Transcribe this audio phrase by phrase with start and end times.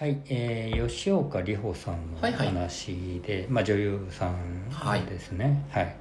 [0.00, 4.30] はい、えー、吉岡里帆さんのはいはい話で、まあ女優さ
[4.70, 5.62] はいんですね。
[5.70, 5.94] はい。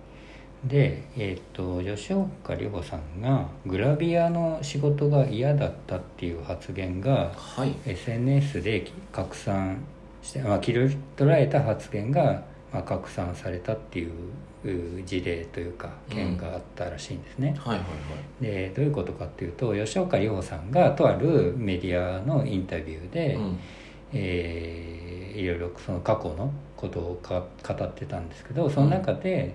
[0.63, 7.75] で、えっ、と吉岡里帆さんがグラビアの仕事が嫌だったっていう発言がはい。
[7.85, 9.83] SNS で拡散
[10.21, 14.11] して、まあ、切り取られた発言が、まあ、拡散されたっていう
[14.63, 17.53] う事例というか件があったらしいんですね。
[17.59, 17.85] はいはいは
[18.39, 18.43] い。
[18.45, 23.59] でどういうことかっていうと吉岡里帆さんがとあるメディアのインタビューで、うん。
[24.13, 29.53] えーいろいろその過去のことをか語ってたんですけどその中で、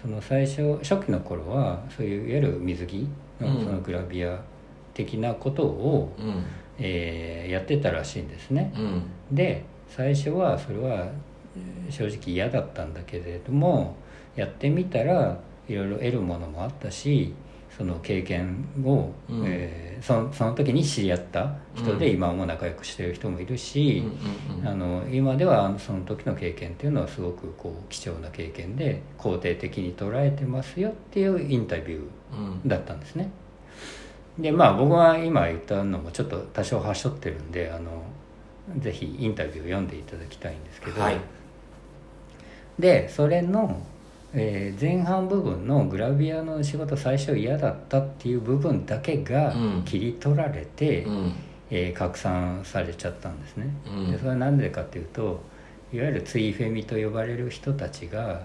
[0.00, 3.06] その最初初期の頃はそういういわゆる水着
[3.40, 4.40] のうんそのグラビア
[4.94, 6.44] 的なことを、うん。
[6.78, 8.72] えーやってたらしいんですね。
[8.76, 9.02] うん。
[9.32, 11.08] で最初はそれは
[11.56, 13.96] えー正直嫌だったんだけれども
[14.36, 15.38] やってみたら
[15.68, 17.34] いろいろ得るものもあったし
[17.76, 19.42] その経験を、うん。
[19.46, 22.14] えーそのその時に知り合った人でうん。
[22.14, 32.00] 今も仲良くしてる人もいるし、うんうんあの今ではその時の経験っていうのはすごくこう貴重な経験で肯定的に捉えてますよっていうインタビュー
[32.36, 32.68] うん。
[32.68, 33.30] だったんですね。
[34.38, 38.02] でまあ僕は今言ったのもちょっと多少はしょってるんであの
[38.78, 41.18] ぜひインタビューを読んでいただきたいんですけど、はい。
[42.78, 43.82] でそれの、
[44.34, 49.82] えー前半部分のグラビアの仕事最初嫌だったっていう部分だけがうん。
[49.84, 51.32] 切り取られて、うん。
[51.70, 54.10] えー拡散されちゃったんですね、うん。
[54.12, 55.40] でそれは何でかっていうと
[55.92, 58.42] いわゆるツイフェミと呼ばれる人たちが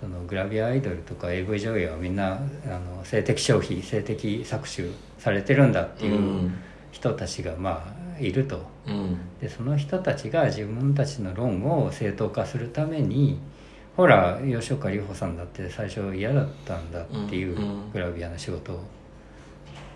[0.00, 6.50] そのグラビアアイドルとか AV 女優はみんなあの性的消費性的搾取されてるんだっていう
[6.90, 8.62] 人たちがまあいると。
[8.86, 9.18] うん。
[9.40, 13.38] でその人たちが自分たちの論を正当化するために
[13.96, 18.76] ほら吉岡里帆さんだって最初嫌だったんだっていううんうんグラビアの仕事を。
[18.76, 18.80] っ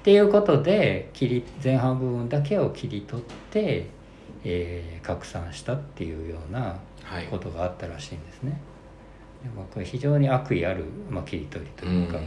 [0.05, 3.87] ていうことで切り前半部分だけを切り取って、
[4.45, 7.27] えー拡散したっていうようなはい。
[7.27, 8.59] ことがあったらしいんですね。
[9.42, 12.27] でまあ、これ非常に悪意ある、まあ、切り取りというか、うんっ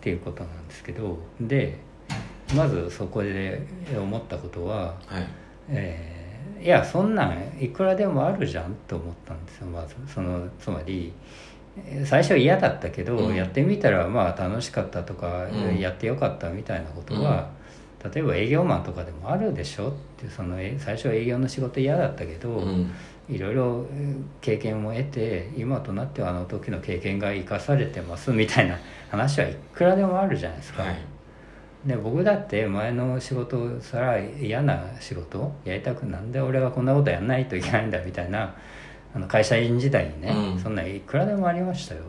[0.00, 1.78] ていうことなんですけどで
[2.56, 3.62] まずそこで
[3.96, 5.26] 思ったことは、はい。
[5.68, 6.21] えー
[6.62, 11.12] いやそんなんいくらでもあるじゃんと思ったんですよまずそのつまり
[11.76, 17.48] えー最初嫌だったけど、うんやってみたらまあ楽しかったとか、うんやってよかったみたいなことは、
[18.14, 22.90] 例えば営業マンとかでもあるでしょってそのえ最初営業の仕事嫌だったけど、うん。
[23.30, 28.76] いろいろえー経験も得て今となってはあの時の経験が生かされてますみたいな
[29.10, 30.82] 話はいくらでもあるじゃないですか。
[30.82, 30.96] はい。
[31.86, 38.54] で僕だって前の仕事さら嫌な仕事やりたくなんで俺はこんなことやんないといけないんだみたいな
[39.14, 40.58] あの会社員時代にね、うん。
[40.58, 42.02] そんないくらでもありましたよ。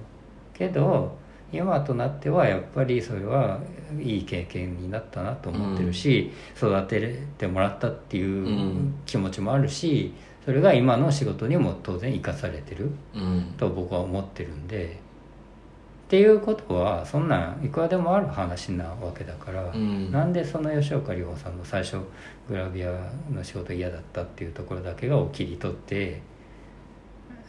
[0.54, 1.18] けど
[1.52, 3.60] 今となってはやっぱりそれは
[4.00, 8.96] いい経験になったなと思ってるし、育ててもらったっていううん。
[9.06, 10.14] 気持ちもあるし
[10.46, 13.54] それが今の仕事にも当然生かされてるうん。
[13.58, 15.00] と僕は思ってるんで
[16.14, 20.12] っていうことはそんなんいくらでもある話なわけだから、うん。
[20.12, 21.98] なんでその吉岡里帆さんの最初
[22.48, 22.92] グラビア
[23.32, 26.22] の仕事嫌だったっていうところだけがを切り取って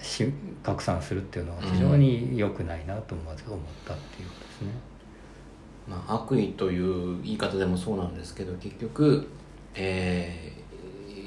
[0.01, 0.33] し
[0.63, 4.69] 拡散するっていうのは非常に良くないなとまず思ったっていうことですね。
[5.87, 9.29] まあ、悪意という言い方でもそうなんですけど結局、
[9.75, 10.65] えー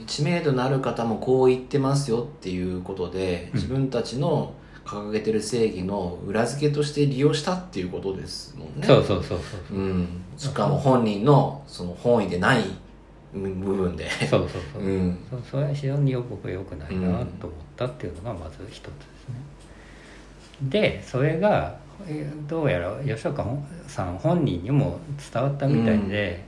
[0.07, 4.53] 知名度のある方もこう言ってますよっていうことでうん自分たちの
[4.87, 8.87] 掲げてる正義の裏付けとして利用したっていうことですもんね。
[8.87, 9.81] そうそうそうそうう。
[9.81, 12.63] ん、しかも本人のその本意でない
[13.33, 14.09] 部分で。
[14.09, 15.19] そうそうそう、うん。
[15.29, 19.35] そそれは非常によ僕は良くないなと思ったっていうのがまず一つですね。
[20.61, 21.77] でそれが
[22.07, 23.45] えーどうやら吉岡
[23.87, 24.99] さん本人にも
[25.33, 26.45] 伝わったみたいで、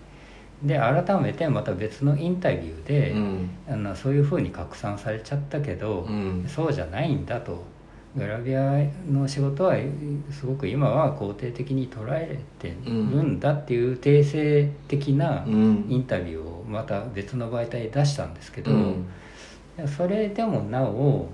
[0.64, 3.50] で改めてまた別のインタビューで、うん。
[3.68, 6.46] あのそういうふうに拡散されちゃったけど、うん。
[6.48, 7.64] そうじゃないんだと
[8.16, 9.76] グラビアの仕事は
[10.32, 15.86] すごく今は肯定的に捉えてるんだっていう定性的なうん。
[15.88, 19.06] インタビューをまた別の媒体で出したんですけど、うん。
[19.88, 21.30] それでもなお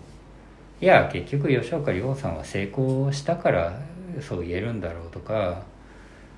[0.82, 3.80] いや結局吉岡里帆さんは成功したから
[4.22, 5.64] そう言えるんだろうとか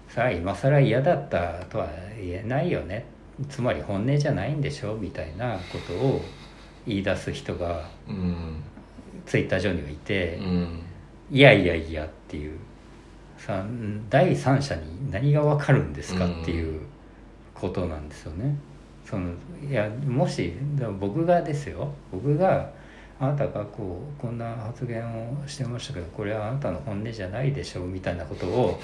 [0.07, 3.06] さあ今更嫌だったとは言えないよね。
[3.50, 6.22] つまり本音じゃないんでしょみたいなことを
[6.88, 8.63] 言い出す人がうん
[9.27, 10.81] ツイッター上にはいて、うん。
[11.29, 12.57] いやいやいやっていう
[13.38, 13.63] さ
[14.09, 16.81] 第三者に何が分かるんですかっていう
[17.53, 18.56] ことなんですよね。
[19.06, 19.31] その
[19.69, 20.53] いやもし
[21.00, 21.91] 僕がですよ。
[22.12, 22.69] 僕が
[23.19, 28.79] あなたがこうこんな発言をしてましたけどこれはあなたの本音じゃないでしょうみたいなことを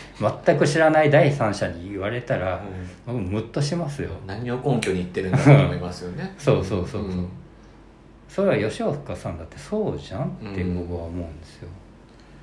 [0.45, 2.63] 全く知らない第三者に言われたら、
[3.05, 4.09] 僕ムッとしますよ。
[4.25, 6.33] 何を根拠に言ってるんだと思いますよね。
[6.39, 7.29] そうそうそうそう、ん
[8.33, 11.68] それは吉岡さんだってそうじゃんって僕は思うんですよ、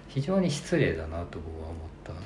[0.08, 2.22] 非常に失礼だなと僕は思ったんで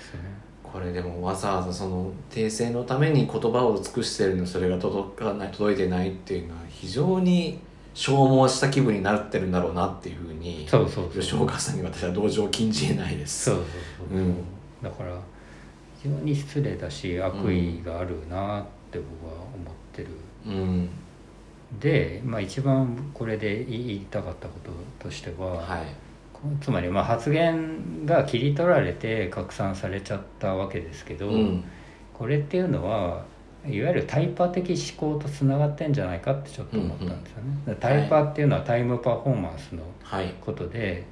[0.00, 0.28] すよね。
[0.62, 7.58] これでもわざわざその訂正のために言葉を尽くしてるのにそれが届かない届いてないっていうのは非常に
[7.94, 11.20] 消耗した気分になってるんだろうなっていうふうにそうそうそう。
[11.20, 13.46] 吉岡さんに私は同情を禁じえないです。
[13.46, 13.64] そうそう
[14.10, 14.34] そう、うん
[14.80, 15.18] だから
[16.00, 20.08] 非常に失礼だし悪意があるなって僕は思ってる、
[20.46, 20.88] うん
[21.80, 24.54] で、まあ、一番これで言いたかったこ
[25.00, 25.86] ととしては、はい。
[26.60, 31.64] つまりまあ発言が切り取られて拡散されちゃったわけですけど、うん。
[32.14, 33.24] これっていうのは
[33.66, 37.58] いわゆるタイパ的思考とつながってんじゃないかってちょっと思ったんですよね。
[37.66, 40.32] だからタイパっていうのはタイムパフォーマンスのはい。
[40.40, 41.04] ことで、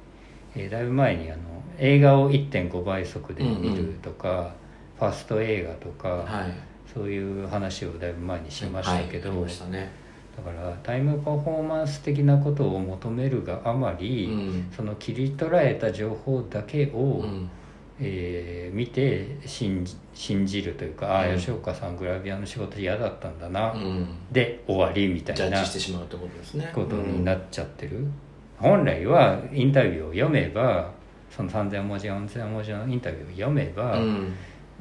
[0.55, 1.41] えーだいぶ前にあの
[1.77, 4.53] 映画を1.5倍速で見るとか、
[4.97, 6.53] ファスト映画とか、はい。
[6.91, 9.71] そういう話をだいぶ前にしましたけど、はい。
[9.71, 10.06] ね
[10.37, 14.71] だからタイムパフォーマンス的なことを求めるがあまり、うん。
[14.75, 17.49] その切り取られた情報だけを、うん。
[17.99, 24.07] えー見て信じ信じるというか、ああうん吉岡さんグラビアの仕事嫌だったんだな、うん。
[24.31, 26.71] で終わりみたいなジしてしまうってことですね。
[26.75, 28.05] ことになっちゃってる、
[28.59, 30.91] 本来はインタビューを読めば
[31.31, 34.35] その3,000文字4,000文字のインタビューを読めば、うん。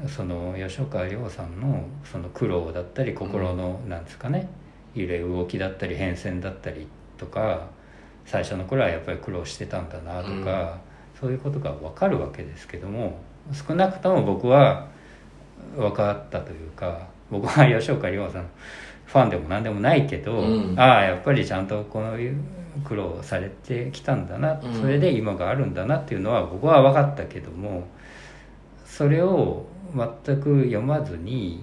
[0.06, 4.49] その吉岡亮さんのその苦労だったり心の、なんですかね
[4.96, 6.88] 揺れ動きだったり変遷だったり
[7.19, 7.69] とか
[8.25, 10.78] 最初の頃はやっぱり苦労してたんだなとか、
[11.20, 13.20] そういうことが分かるわけですけども
[13.52, 14.88] 少なくとも僕は
[15.76, 18.48] 分かったというか僕は吉岡亮さん
[19.06, 20.78] ファンでも何でもないけど、うん。
[20.78, 22.16] ああやっぱりちゃんとこの
[22.84, 24.75] 苦労されてきたんだな、うん。
[24.75, 27.87] それで今があるんだなっていうのは僕は分かったけども
[28.84, 29.64] それを
[29.94, 31.62] 全く読まずに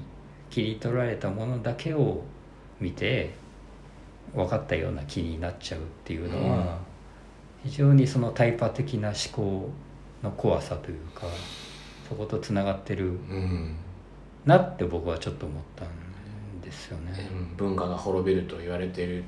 [0.49, 2.23] 切り取られたものだけを
[2.83, 3.33] 見て
[4.35, 6.77] 分かったような気になっちゃうっていうのは、
[7.63, 9.69] 非常にそのタイパ的な思考
[10.21, 11.27] の怖さというか
[12.09, 13.75] そことつながってるうん。
[14.45, 17.29] なって僕はちょっと思ったんですよね。
[17.31, 17.55] うん。
[17.55, 19.23] 文化が滅びると言われてい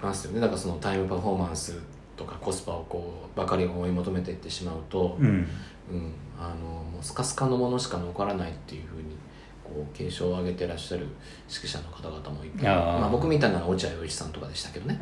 [0.00, 0.40] ますよね。
[0.40, 1.78] だからそのタイムパフォーマンス
[2.16, 5.26] とかコスパをこうばかり追い求めていってしまうと、うん。
[5.26, 6.12] うん。
[6.38, 9.16] あのもうスカスカのものしか残らないっていうふうに
[9.64, 11.06] こう警鐘を上げてらっしゃる
[11.48, 12.98] 指揮者の方々もいてあー。
[13.00, 14.98] まあ、僕みたいなのは落合陽一さんとかでしたけどね。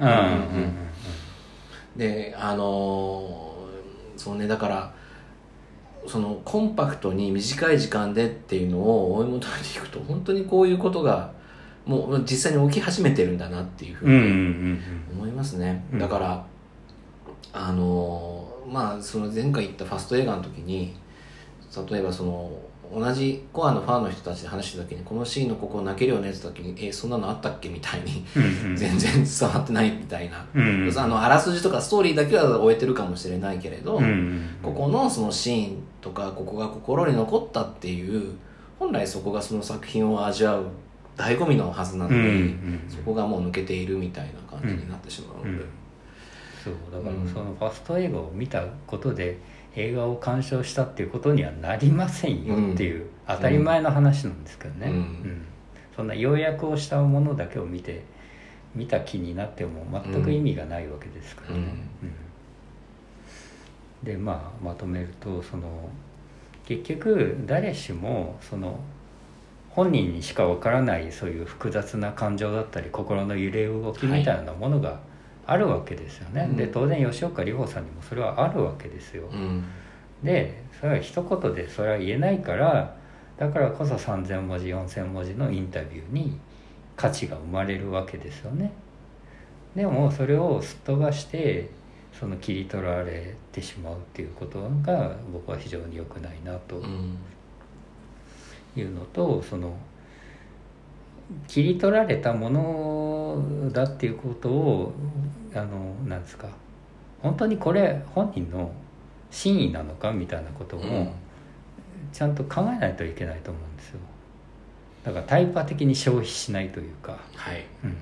[1.97, 4.95] であのーそうねだから
[6.07, 11.33] そのコンパクトに短い時間でっていうのを追い求めていくと本当にこういうことが
[11.87, 14.81] もう実際に起き始めてるんだなっていうふうにん
[15.13, 16.45] 思いますね、うんだから
[17.53, 20.95] あのーまあその前回言ったファスト映画の時に
[21.91, 22.51] 例えばその
[22.95, 27.69] 同じコアのファンの人たちで話した時にこのシーンのここ泣けるよねって時にえそんなのあったっけ？
[27.71, 28.77] みたいにうんうん。
[28.77, 30.99] 全然伝わってないみたいな、うんうん。
[30.99, 38.33] あのあらすじとかストーリーだけは終えてるかもしれないけれど、うんうんここのそのシーンとかここが心に残ったっていう
[38.79, 40.65] 本来そこがその作品を味わう
[41.17, 45.65] 醍醐味のはずなのに、うんうんそこがもう抜けているみたいな感じになってしまうので、
[46.63, 47.29] そうだからうん。
[47.29, 49.39] そのファスト映画を見たことで
[49.75, 54.95] 映画を鑑賞したっていうことにはなりませんよっていう当たり前の話なんですけどね、うん。
[54.95, 55.45] うん。
[55.97, 58.05] そんな要約をしたものだけを見て
[58.75, 61.65] 見た気になっても全く意味がないわけですからね。
[62.03, 62.13] うん。
[64.05, 65.89] でまあまとめるとその
[66.67, 68.79] 結局誰しもその
[69.71, 75.01] 本人にしかわからないそういう複雑な感情だったり心の揺れ動きみたいなものが
[75.47, 76.47] あるわけですよね。
[76.49, 79.29] うんで当然吉岡里帆さんにもそれはあるわけですよ。
[79.33, 79.65] うん
[80.23, 82.95] でそれは一言でそれは言えないから
[83.37, 86.39] だからこそ3,000文字4,000文字のインタビューに
[86.97, 88.71] 価値が生まれるわけですよね。
[89.75, 91.71] でもそれをすっ飛ばして
[92.13, 97.17] その切り取られてしまうっていうことが僕は非常に良くないなとうん
[98.77, 99.75] いうのとその
[101.49, 104.93] 切り取られたものだっていうことを
[105.55, 106.49] あのなんですか
[107.21, 108.71] 本当にこれ本人の
[109.31, 110.89] 真意なのかみたいなことうん。
[110.89, 111.15] も
[112.13, 114.01] ちゃんと考えないといけないと思うんですよ。
[115.05, 117.65] だからタイパ的に消費しないというか、はい。
[117.85, 117.97] うん、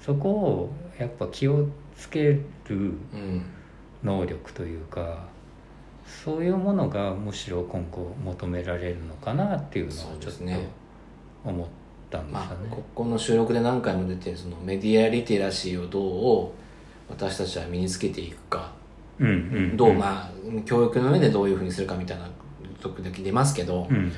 [0.00, 2.74] そこをやっぱ気をつけるう
[3.16, 3.42] ん。
[4.02, 5.24] 能力というか
[6.04, 10.68] そういうものがむしろ今後求められるのかなっていうのをちょっとですね。
[11.44, 11.68] 思
[12.18, 12.70] ったんですよまあ、ね。
[12.70, 16.50] ここの収録で何回も出てるそのメディアリテラシーをどう
[17.08, 18.72] 私たちは身につけていくか、
[19.18, 20.30] うんうんどうまあ
[20.64, 22.28] 教育の上でどういうふうにするかみたいな
[22.80, 24.12] 時々出ますけど、うん。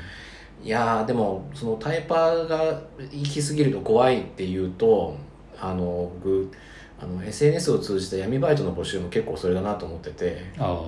[0.63, 5.15] いやーでもそのタイパーが行き過ぎると怖いっていうと
[5.61, 6.51] あの僕
[6.99, 10.81] あの SNS を通じた闇バイトの募集も結構それだなと思っててあ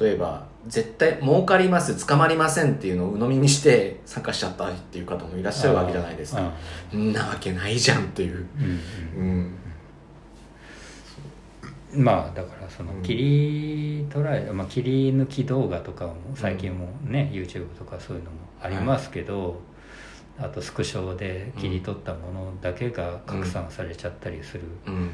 [0.00, 6.52] 例えば絶対儲かります捕まりませんっていうのを鵜呑みにして参加しちゃったっていう方もいらっしゃるわけじゃないですか。
[6.92, 8.46] あんなわけないじゃんっていう、
[9.16, 9.54] うんうん
[11.94, 19.60] うん、まあだからそのうん切り取られ、まあ、切り抜き動画とかも最近もね、YouTube とかそういうのもありますけど、
[20.38, 25.10] あとスクショで切り取ったものだけが拡散されちゃったりする、うん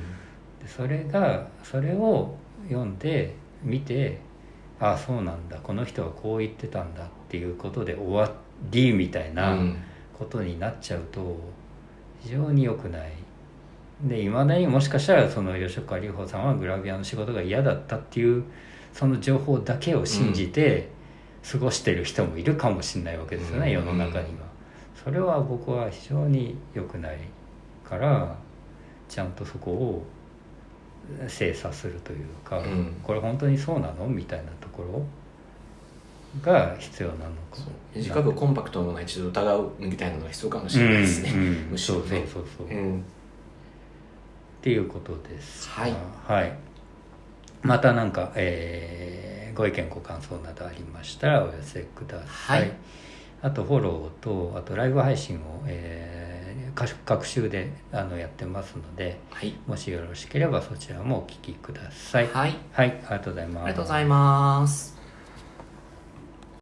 [0.60, 2.34] でそれがそれを
[2.68, 4.20] 読んで見て
[4.80, 5.56] ああそうなんだ。
[5.62, 8.30] この人はこう言ってたんだっていうことで終わ
[8.70, 9.76] りみたいなうん。
[10.16, 11.36] ことになっちゃうと
[12.22, 13.10] 非常に良くない。
[14.04, 18.44] でいまだにもしかしたらその吉岡里帆さんはグラビアの仕事が嫌だったっていう
[18.92, 20.88] その情報だけを信じて
[21.50, 23.72] 過ごしてる人もいるかもしれないわけですよね、うん。
[23.72, 24.46] 世の中には。
[24.94, 27.18] それは僕は非常に良くない
[27.84, 28.36] から
[29.08, 30.06] ちゃんとそこを
[31.28, 32.94] 精査するというか、うん。
[33.02, 34.06] これ本当にそうなの？
[34.06, 35.02] みたいなところ
[36.42, 37.58] が必要なのか。
[37.94, 41.54] 短くコンパクトなものは一度疑うみたいなのが必要かもしれないですね、うんうん。
[41.72, 42.08] むしろね。
[42.08, 43.04] そうそうそうそう、っうん。
[44.62, 45.94] ていうことですはい。
[46.26, 46.52] はい。
[47.62, 52.72] またなんか、えーご意見ご感想などありましたらお寄せください、はい。
[53.40, 56.43] あとフォローとあとライブ配信を、えー、各
[56.74, 62.28] 各週であのやってますのではい、もしよろしければそちらもお聞きください。
[62.28, 63.64] はい、はい、ありがとうございます。
[63.64, 65.03] ありがとうございます